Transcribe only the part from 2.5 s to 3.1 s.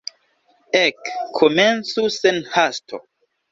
hasto.